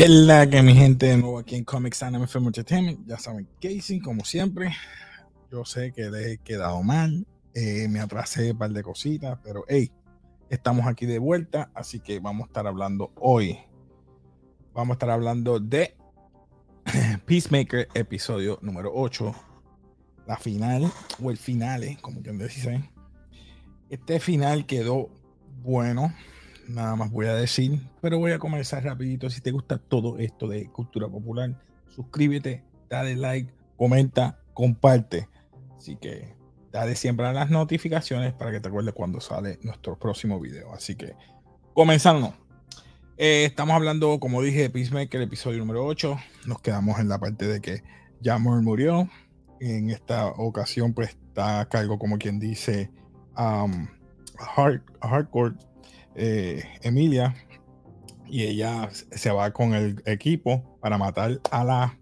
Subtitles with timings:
[0.00, 3.06] ¿Qué que mi gente de nuevo aquí en Comics Anime Film Entertainment?
[3.06, 4.72] Ya saben, Casey, como siempre.
[5.52, 7.26] Yo sé que les he quedado mal.
[7.52, 9.92] eh, me atrasé un par de cositas, pero hey,
[10.48, 11.70] estamos aquí de vuelta.
[11.74, 13.58] Así que vamos a estar hablando hoy.
[14.72, 15.94] Vamos a estar hablando de
[17.26, 19.34] Peacemaker, episodio número 8.
[20.26, 20.90] La final,
[21.22, 22.90] o el finale, como quien dice.
[23.90, 25.10] Este final quedó
[25.62, 26.10] bueno
[26.70, 29.28] nada más voy a decir, pero voy a comenzar rapidito.
[29.30, 31.54] Si te gusta todo esto de cultura popular,
[31.88, 35.28] suscríbete, dale like, comenta, comparte.
[35.76, 36.34] Así que
[36.72, 40.72] dale siempre a las notificaciones para que te acuerdes cuando sale nuestro próximo video.
[40.72, 41.14] Así que
[41.74, 42.34] comenzando.
[43.16, 46.16] Eh, estamos hablando, como dije, de Peacemaker, episodio número 8.
[46.46, 47.82] Nos quedamos en la parte de que
[48.22, 49.10] Jammer murió.
[49.60, 52.90] En esta ocasión, pues está a cargo, como quien dice,
[53.36, 53.88] um,
[54.56, 55.54] hard, Hardcore
[56.14, 57.34] eh, Emilia
[58.26, 61.98] y ella se va con el equipo para matar a la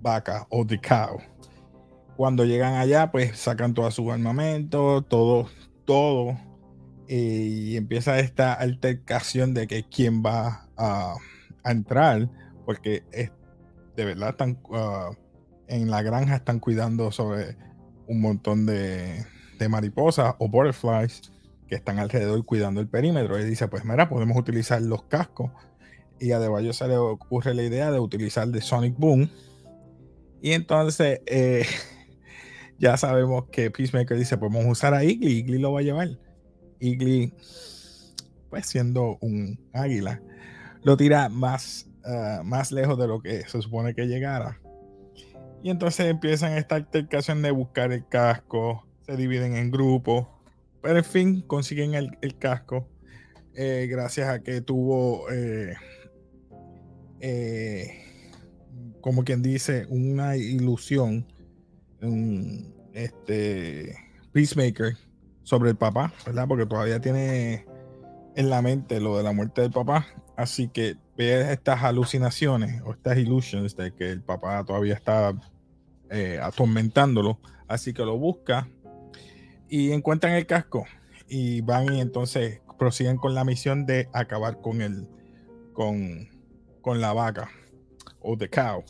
[0.00, 1.18] vaca o the cow.
[2.16, 5.48] Cuando llegan allá, pues sacan todo su armamento, todo,
[5.84, 6.36] todo,
[7.08, 11.14] y empieza esta altercación de que quién va a,
[11.64, 12.30] entrar,
[12.64, 13.02] porque
[13.96, 15.12] de verdad están uh,
[15.66, 17.56] en la granja están cuidando sobre
[18.06, 19.24] un montón de,
[19.58, 21.32] de mariposas o butterflies
[21.68, 23.38] que están alrededor cuidando el perímetro.
[23.38, 25.50] Y dice, pues mira, podemos utilizar los cascos.
[26.18, 29.28] Y a Deballo se le ocurre la idea de utilizar de Sonic Boom.
[30.40, 31.66] Y entonces eh,
[32.78, 35.38] ya sabemos que Peacemaker dice, podemos usar a Igly.
[35.38, 36.08] Igly lo va a llevar.
[36.78, 37.32] Igly,
[38.50, 40.22] pues siendo un águila,
[40.82, 44.60] lo tira más, uh, más lejos de lo que se supone que llegara.
[45.62, 50.28] Y entonces empiezan esta altercación de buscar el casco, se dividen en grupos
[50.86, 52.88] pero en fin, consiguen el, el casco.
[53.56, 55.74] Eh, gracias a que tuvo, eh,
[57.18, 58.04] eh,
[59.00, 61.26] como quien dice, una ilusión,
[62.00, 63.96] un este,
[64.30, 64.96] Peacemaker
[65.42, 66.46] sobre el papá, ¿verdad?
[66.46, 67.66] Porque todavía tiene
[68.36, 70.06] en la mente lo de la muerte del papá.
[70.36, 75.34] Así que ve estas alucinaciones o estas illusions de que el papá todavía está
[76.40, 77.40] atormentándolo.
[77.66, 78.68] Así que lo busca
[79.68, 80.86] y encuentran el casco
[81.28, 85.08] y van y entonces prosiguen con la misión de acabar con el
[85.72, 86.28] con,
[86.80, 87.50] con la vaca
[88.20, 88.82] o the cow.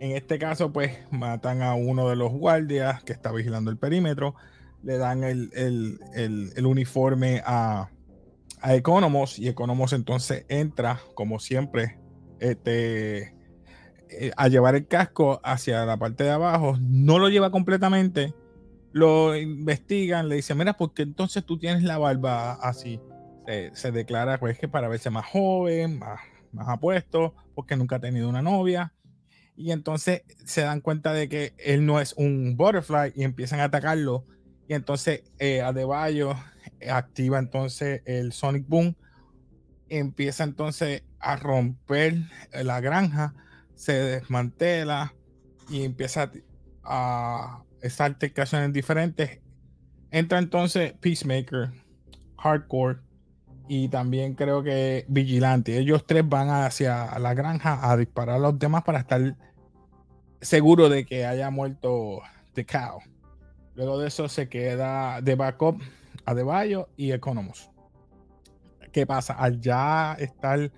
[0.00, 4.34] En este caso, pues matan a uno de los guardias que está vigilando el perímetro,
[4.82, 7.90] le dan el, el, el, el uniforme a,
[8.60, 11.98] a Economos y Economos entonces entra, como siempre,
[12.38, 13.34] este,
[14.10, 16.76] eh, a llevar el casco hacia la parte de abajo.
[16.80, 18.34] No lo lleva completamente,
[18.92, 23.00] lo investigan, le dicen, mira, porque entonces tú tienes la barba así.
[23.72, 26.20] Se, declara pues que para verse más joven, más,
[26.52, 28.92] más apuesto, porque nunca ha tenido una novia.
[29.56, 33.64] Y entonces se dan cuenta de que él no es un butterfly y empiezan a
[33.64, 34.24] atacarlo.
[34.68, 36.34] Y entonces eh, Adebayo
[36.90, 38.96] activa entonces el Sonic Boom.
[39.88, 42.14] Empieza entonces a romper
[42.52, 43.34] la granja,
[43.74, 45.14] se desmantela
[45.68, 46.30] y empieza
[46.84, 49.40] a, esas altercaciones diferentes.
[50.10, 51.70] Entra entonces Peacemaker,
[52.38, 52.98] Hardcore
[53.68, 55.76] y también creo que Vigilante.
[55.78, 59.36] Ellos tres van hacia la granja a disparar a los demás para estar
[60.40, 62.22] seguro de que haya muerto
[62.54, 63.00] The Cow.
[63.74, 65.80] Luego de eso se queda de backup
[66.24, 67.70] a Deballo y Economos.
[68.92, 69.34] ¿Qué pasa?
[69.34, 70.72] Al ya estar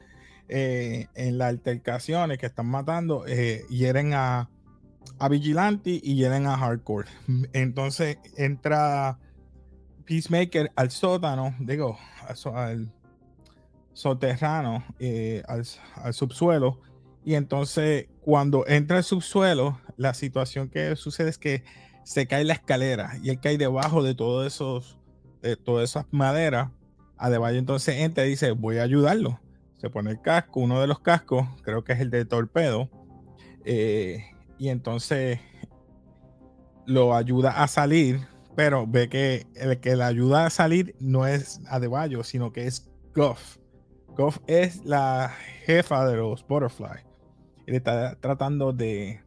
[0.48, 4.50] eh, en las altercaciones que están matando, eh, hieren a
[5.18, 7.08] a Vigilante y llegan a Hardcore.
[7.52, 9.18] Entonces entra
[10.04, 12.92] Peacemaker al sótano, digo, al
[13.92, 16.80] soterrano, eh, al, subsuelo.
[17.24, 21.64] Y entonces cuando entra al subsuelo, la situación que sucede es que
[22.03, 24.98] se cae la escalera y él cae debajo de todos esos,
[25.42, 26.70] de todas esas maderas.
[27.18, 29.38] Adebayo entonces entra y dice, voy a ayudarlo.
[29.76, 32.88] Se pone el casco, uno de los cascos, creo que es el de torpedo.
[33.64, 34.24] Eh,
[34.60, 35.41] y entonces
[36.84, 41.62] lo ayuda a salir, pero ve que el que le ayuda a salir no es
[41.66, 43.57] Adebayo, sino que es Goff.
[44.09, 45.33] Goff es la
[45.65, 47.07] jefa de los Butterfly.
[47.66, 49.22] Él está tratando de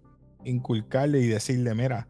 [0.45, 2.07] inculcarle y decirle, mira,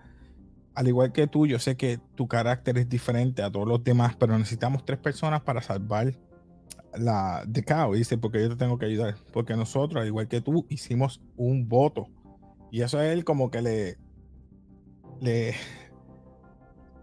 [0.75, 4.17] al igual que tú, yo sé que tu carácter es diferente a todos los demás,
[4.17, 6.13] pero necesitamos tres personas para salvar
[6.93, 7.63] la de.
[7.93, 9.15] Y dice, porque yo te tengo que ayudar.
[9.31, 12.09] Porque nosotros, al igual que tú, hicimos un voto
[12.73, 13.99] y eso es él como que le,
[15.21, 15.53] le.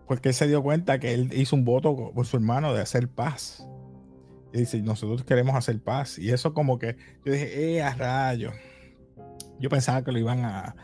[0.09, 3.09] Porque él se dio cuenta que él hizo un voto por su hermano de hacer
[3.09, 3.65] paz.
[4.53, 6.19] Y dice, nosotros queremos hacer paz.
[6.19, 8.51] Y eso como que yo dije, eh, a rayo.
[9.61, 10.75] Yo pensaba que lo iban a,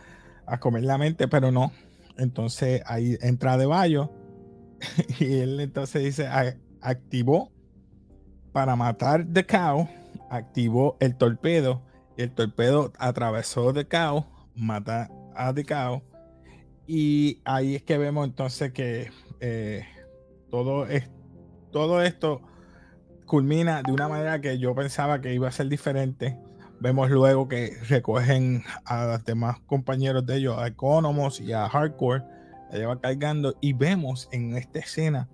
[0.46, 1.72] a comer la mente, pero no.
[2.16, 4.12] Entonces ahí entra de Bayo
[5.18, 6.28] y él entonces dice,
[6.80, 7.50] activó
[8.52, 9.88] para matar The Cow,
[10.30, 11.82] activó el torpedo
[12.16, 16.02] y el torpedo atravesó The Cow, mata a Cow
[16.86, 19.10] y ahí es que vemos entonces que
[19.40, 19.84] eh,
[20.50, 21.10] todo, es,
[21.72, 22.42] todo esto
[23.26, 26.38] culmina de una manera que yo pensaba que iba a ser diferente.
[26.78, 32.22] Vemos luego que recogen a los demás compañeros de ellos, a Economos y a Hardcore,
[32.70, 35.28] la lleva cargando y vemos en esta escena,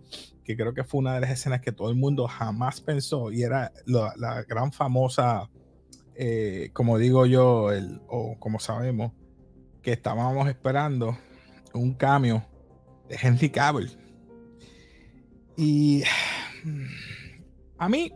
[0.44, 3.42] que creo que fue una de las escenas que todo el mundo jamás pensó y
[3.42, 5.50] era la, gran famosa,
[6.14, 7.68] eh, como digo yo,
[8.08, 9.12] o como sabemos,
[9.82, 11.16] que estábamos esperando
[11.74, 12.44] un cambio
[13.08, 13.90] de Henry Cavill.
[15.56, 16.04] Y
[17.78, 18.12] a mí,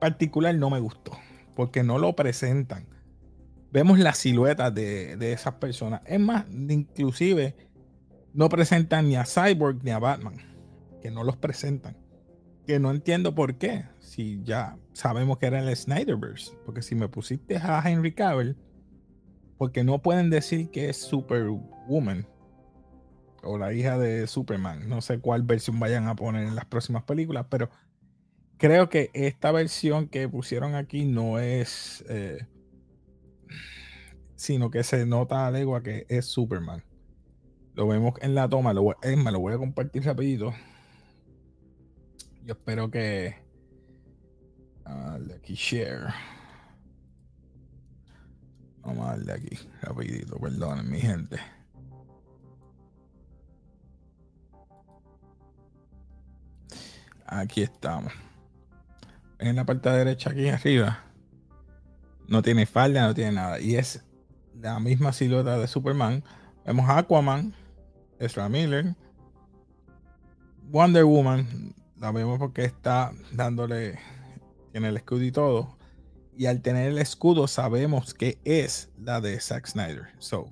[0.00, 1.12] particular, no me gustó,
[1.54, 2.86] porque no lo presentan.
[3.72, 6.02] Vemos la silueta de, de esas personas.
[6.04, 7.54] Es más, inclusive
[8.32, 10.36] no presentan ni a Cyborg ni a Batman,
[11.00, 11.96] que no los presentan.
[12.70, 16.56] Que no entiendo por qué, si ya sabemos que era el Snyderverse.
[16.64, 18.56] Porque si me pusiste a Henry Cavill,
[19.58, 22.28] porque no pueden decir que es Superwoman
[23.42, 24.88] o la hija de Superman.
[24.88, 27.70] No sé cuál versión vayan a poner en las próximas películas, pero
[28.56, 32.46] creo que esta versión que pusieron aquí no es, eh,
[34.36, 36.84] sino que se nota a que es Superman.
[37.74, 40.54] Lo vemos en la toma, lo me lo voy a compartir rapidito.
[42.50, 43.34] Espero que...
[44.86, 46.12] Uh, aquí share.
[48.82, 51.38] Vamos a darle aquí, rapidito, perdonen mi gente.
[57.26, 58.12] Aquí estamos.
[59.38, 61.04] En la parte derecha aquí arriba.
[62.26, 63.60] No tiene falda, no tiene nada.
[63.60, 64.04] Y es
[64.60, 66.24] la misma silueta de Superman.
[66.66, 67.54] Vemos a Aquaman,
[68.18, 68.96] Ezra Miller,
[70.70, 71.74] Wonder Woman.
[72.00, 73.98] La vemos porque está dándole,
[74.72, 75.80] tiene el escudo y todo
[76.40, 80.08] y al tener el escudo sabemos que es la de Zack Snyder.
[80.18, 80.48] So,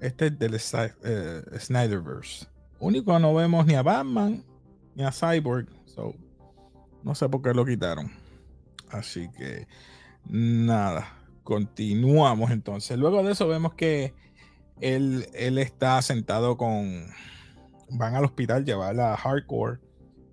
[0.00, 2.46] este es del uh, Snyderverse.
[2.78, 4.44] Único no vemos ni a Batman
[4.94, 5.66] ni a Cyborg.
[5.86, 6.14] So,
[7.02, 8.12] no sé por qué lo quitaron.
[8.90, 9.66] Así que
[10.28, 11.08] nada,
[11.42, 12.96] continuamos entonces.
[12.96, 14.14] Luego de eso vemos que
[14.80, 17.08] él, él está sentado con...
[17.90, 19.80] Van al hospital, llevarla a Hardcore.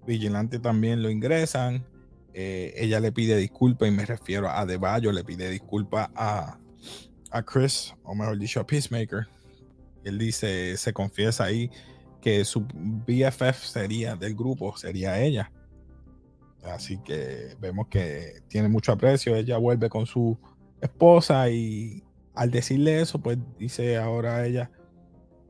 [0.06, 1.86] Vigilante también lo ingresan.
[2.34, 6.60] Eh, ella le pide disculpas, y me refiero a De Bayo, le pide disculpas a,
[7.32, 9.28] a Chris, o mejor dicho, a Peacemaker.
[10.04, 11.72] Él dice, se confiesa ahí
[12.22, 15.52] que su BFF sería del grupo, sería ella.
[16.64, 19.36] Así que vemos que tiene mucho aprecio.
[19.36, 20.38] Ella vuelve con su
[20.82, 22.04] esposa y
[22.34, 24.72] al decirle eso, pues dice ahora ella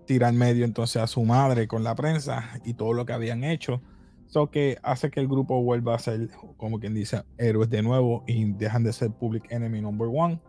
[0.06, 3.44] tira en medio entonces a su madre con la prensa y todo lo que habían
[3.44, 3.82] hecho
[4.28, 8.24] So que hace que el grupo vuelva a ser, como quien dice, héroes de nuevo
[8.28, 10.42] y dejan de ser Public Enemy Number One.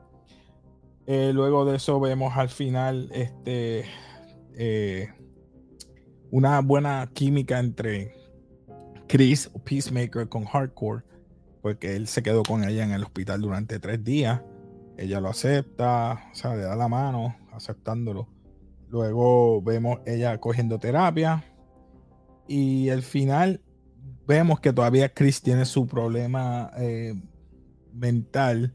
[1.06, 3.84] Eh, luego de eso vemos al final este,
[4.54, 5.08] eh,
[6.30, 8.12] una buena química entre
[9.06, 11.04] Chris Peacemaker con Hardcore,
[11.62, 14.42] porque él se quedó con ella en el hospital durante tres días.
[14.96, 18.28] Ella lo acepta, o sea, le da la mano aceptándolo.
[18.88, 21.44] Luego vemos ella cogiendo terapia.
[22.48, 23.60] Y al final
[24.26, 27.14] vemos que todavía Chris tiene su problema eh,
[27.92, 28.74] mental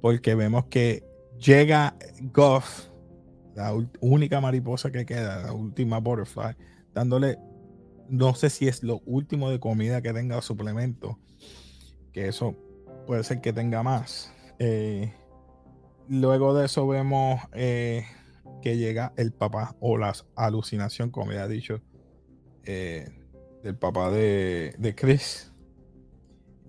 [0.00, 1.04] porque vemos que
[1.38, 1.96] llega
[2.32, 2.88] Goff,
[3.54, 6.56] la única mariposa que queda, la última butterfly,
[6.94, 7.38] dándole,
[8.08, 11.18] no sé si es lo último de comida que tenga suplemento,
[12.12, 12.54] que eso
[13.06, 14.32] puede ser que tenga más.
[14.58, 15.12] Eh,
[16.08, 18.04] luego de eso vemos eh,
[18.62, 21.82] que llega el papá o la alucinación, como ya he dicho
[23.62, 25.52] del papá de, de Chris.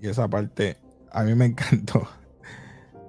[0.01, 0.77] Y esa parte
[1.11, 2.07] a mí me encantó.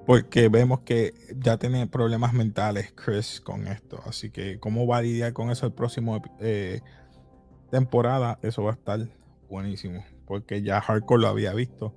[0.06, 4.00] Porque vemos que ya tiene problemas mentales Chris con esto.
[4.06, 6.80] Así que cómo va a lidiar con eso el próximo eh,
[7.70, 9.00] temporada, eso va a estar
[9.50, 10.02] buenísimo.
[10.26, 11.94] Porque ya Hardcore lo había visto.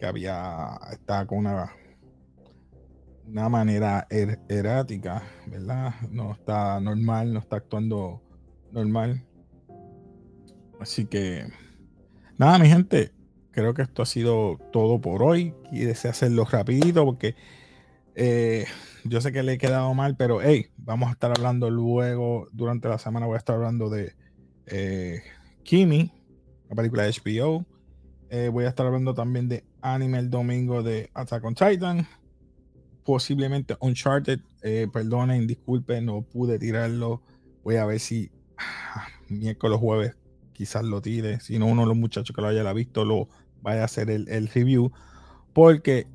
[0.00, 1.70] Que había estaba con una,
[3.28, 5.94] una manera er, errática, ¿verdad?
[6.10, 8.20] No está normal, no está actuando
[8.72, 9.24] normal.
[10.82, 11.46] Así que,
[12.36, 13.12] nada, mi gente,
[13.52, 15.54] creo que esto ha sido todo por hoy.
[15.70, 17.36] Y deseo hacerlo rapidito porque
[18.16, 18.66] eh,
[19.04, 22.88] yo sé que le he quedado mal, pero hey, vamos a estar hablando luego, durante
[22.88, 24.14] la semana voy a estar hablando de
[24.66, 25.22] eh,
[25.62, 26.10] Kimi,
[26.68, 27.64] la película de HBO.
[28.28, 32.08] Eh, voy a estar hablando también de anime el domingo de Attack on Titan.
[33.04, 34.40] Posiblemente Uncharted.
[34.92, 37.22] Perdonen, disculpen, no pude tirarlo.
[37.62, 40.16] Voy a ver si ah, miércoles jueves
[40.52, 41.40] quizás lo tire.
[41.40, 43.28] Si no, uno de los muchachos que lo haya visto lo
[43.62, 44.92] vaya a hacer el, review.
[45.52, 46.06] Porque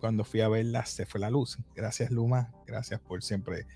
[0.00, 1.58] cuando fui a verla se fue la luz.
[1.74, 3.66] Gracias Luma, gracias por siempre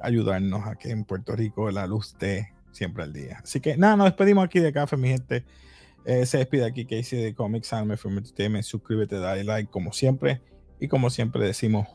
[0.00, 3.40] ayudarnos a que en Puerto Rico la luz esté siempre al día.
[3.42, 5.44] Así que nada, nos despedimos aquí de café, mi gente.
[6.04, 8.64] Eh, se despide aquí Casey de Comics Anime Film Entertainment.
[8.64, 10.40] Suscríbete, dale like como siempre.
[10.80, 11.86] Y como siempre decimos,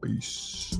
[0.00, 0.76] peace.